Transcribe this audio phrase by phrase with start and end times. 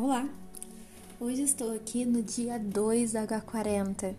[0.00, 0.28] Olá!
[1.18, 4.14] Hoje estou aqui no dia 2 H40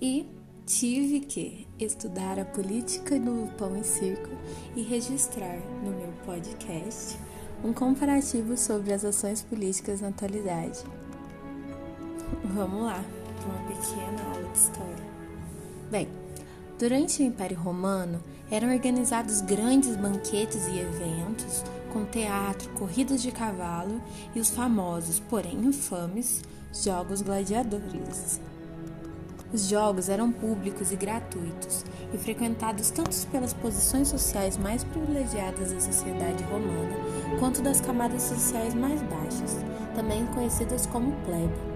[0.00, 0.26] e
[0.66, 4.30] tive que estudar a política do pão e circo
[4.74, 7.16] e registrar no meu podcast
[7.62, 10.80] um comparativo sobre as ações políticas na atualidade.
[12.42, 13.04] Vamos lá
[13.46, 15.06] uma pequena aula de história.
[15.88, 16.08] Bem,
[16.82, 18.20] durante o Império Romano
[18.50, 21.62] eram organizados grandes banquetes e eventos
[21.92, 24.02] com teatro, corridas de cavalo
[24.34, 26.42] e os famosos, porém infames,
[26.74, 28.40] jogos gladiadores.
[29.52, 35.80] Os jogos eram públicos e gratuitos e frequentados tanto pelas posições sociais mais privilegiadas da
[35.80, 36.96] sociedade romana
[37.38, 39.56] quanto das camadas sociais mais baixas,
[39.94, 41.71] também conhecidas como plebe.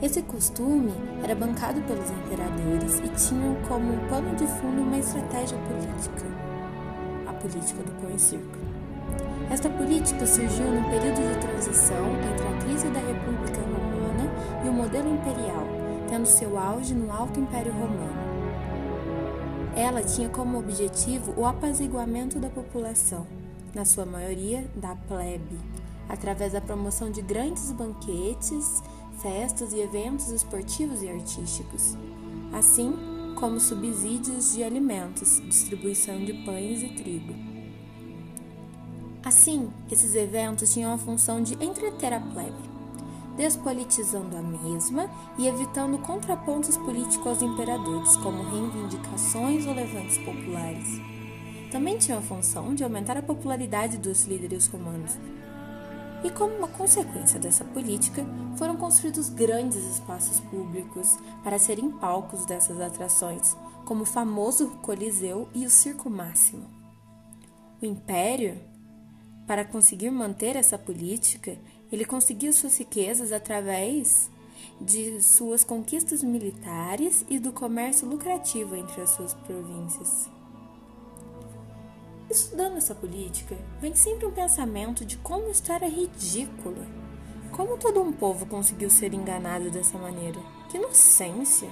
[0.00, 0.92] Esse costume
[1.24, 6.24] era bancado pelos imperadores e tinha como pano de fundo uma estratégia política,
[7.26, 8.58] a política do pão e circo.
[9.50, 14.30] Esta política surgiu no período de transição entre a crise da República Romana
[14.64, 15.66] e o modelo imperial,
[16.08, 18.28] tendo seu auge no Alto Império Romano.
[19.74, 23.26] Ela tinha como objetivo o apaziguamento da população,
[23.74, 25.58] na sua maioria da plebe,
[26.08, 28.82] através da promoção de grandes banquetes,
[29.22, 31.96] festas e eventos esportivos e artísticos,
[32.52, 32.94] assim
[33.34, 37.34] como subsídios de alimentos, distribuição de pães e trigo.
[39.24, 42.68] Assim, esses eventos tinham a função de entreter a plebe,
[43.36, 51.00] despolitizando a mesma e evitando contrapontos políticos aos imperadores, como reivindicações ou levantes populares.
[51.70, 55.18] Também tinham a função de aumentar a popularidade dos líderes romanos.
[56.24, 58.24] E como uma consequência dessa política,
[58.56, 65.64] foram construídos grandes espaços públicos para serem palcos dessas atrações, como o famoso Coliseu e
[65.64, 66.66] o Circo Máximo.
[67.80, 68.58] O Império
[69.48, 71.56] para conseguir manter essa política,
[71.90, 74.30] ele conseguiu suas riquezas através
[74.78, 80.28] de suas conquistas militares e do comércio lucrativo entre as suas províncias.
[82.30, 86.84] Estudando essa política, vem sempre um pensamento de como isto era ridículo.
[87.50, 90.38] Como todo um povo conseguiu ser enganado dessa maneira?
[90.68, 91.70] Que inocência!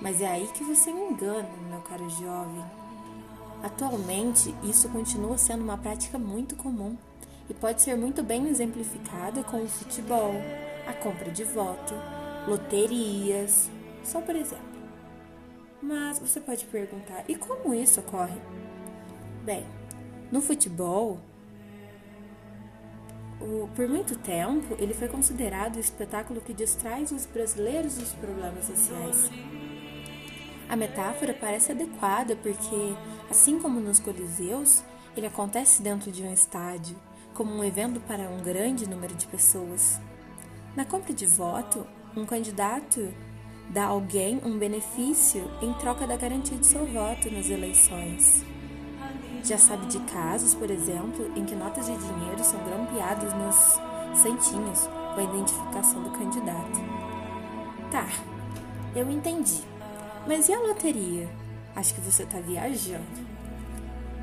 [0.00, 2.64] Mas é aí que você me engana, meu caro jovem.
[3.64, 6.96] Atualmente, isso continua sendo uma prática muito comum
[7.50, 10.34] e pode ser muito bem exemplificada com o futebol,
[10.86, 11.94] a compra de voto,
[12.46, 13.68] loterias,
[14.04, 14.64] só por exemplo.
[15.82, 18.40] Mas você pode perguntar: e como isso ocorre?
[19.46, 19.64] Bem,
[20.32, 21.20] no futebol,
[23.40, 28.64] o, por muito tempo, ele foi considerado o espetáculo que distrai os brasileiros dos problemas
[28.64, 29.30] sociais.
[30.68, 32.96] A metáfora parece adequada porque,
[33.30, 34.82] assim como nos coliseus,
[35.16, 36.96] ele acontece dentro de um estádio,
[37.32, 40.00] como um evento para um grande número de pessoas.
[40.74, 41.86] Na compra de voto,
[42.16, 43.14] um candidato
[43.70, 48.55] dá a alguém um benefício em troca da garantia de seu voto nas eleições.
[49.42, 54.88] Já sabe de casos, por exemplo, em que notas de dinheiro são grampeadas nos centinhos
[55.14, 56.80] com a identificação do candidato.
[57.90, 58.08] Tá,
[58.94, 59.62] eu entendi.
[60.26, 61.28] Mas e a loteria?
[61.76, 63.04] Acho que você está viajando.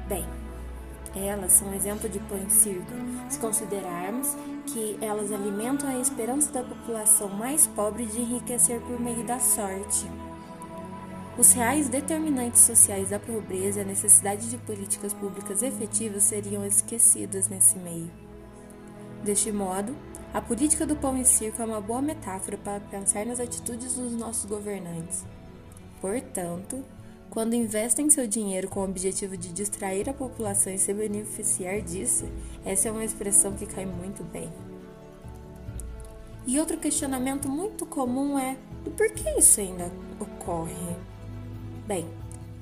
[0.08, 0.26] Bem,
[1.16, 2.92] elas são um exemplo de pão circo,
[3.30, 9.24] se considerarmos que elas alimentam a esperança da população mais pobre de enriquecer por meio
[9.24, 10.10] da sorte.
[11.36, 17.48] Os reais determinantes sociais da pobreza e a necessidade de políticas públicas efetivas seriam esquecidas
[17.48, 18.12] nesse meio.
[19.24, 19.96] Deste modo,
[20.32, 24.14] a política do pão e circo é uma boa metáfora para pensar nas atitudes dos
[24.14, 25.26] nossos governantes.
[26.00, 26.86] Portanto,
[27.32, 32.26] quando investem seu dinheiro com o objetivo de distrair a população e se beneficiar disso,
[32.64, 34.54] essa é uma expressão que cai muito bem.
[36.46, 41.13] E outro questionamento muito comum é: do porquê isso ainda ocorre?
[41.86, 42.08] Bem,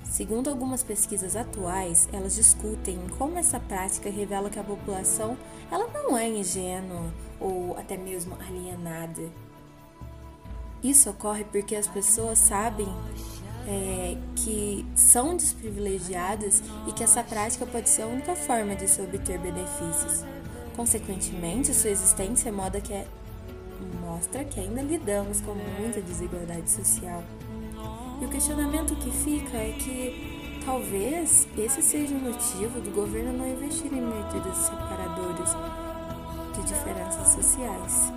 [0.03, 5.37] segundo algumas pesquisas atuais, elas discutem como essa prática revela que a população
[5.71, 9.29] ela não é ingênua ou até mesmo alienada
[10.83, 12.87] isso ocorre porque as pessoas sabem
[13.67, 18.99] é, que são desprivilegiadas e que essa prática pode ser a única forma de se
[19.01, 20.25] obter benefícios.
[20.75, 23.05] Consequentemente, sua existência moda que é,
[24.01, 27.23] mostra que ainda lidamos com muita desigualdade social.
[28.21, 33.47] E o questionamento que fica é que talvez esse seja o motivo do governo não
[33.47, 35.57] investir em medidas separadoras
[36.53, 38.13] de diferenças sociais.